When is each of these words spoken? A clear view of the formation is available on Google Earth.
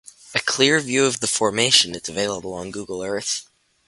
A 0.33 0.39
clear 0.39 0.79
view 0.79 1.05
of 1.05 1.19
the 1.19 1.27
formation 1.27 1.93
is 1.93 2.09
available 2.09 2.55
on 2.55 2.71
Google 2.71 3.03
Earth. 3.03 3.47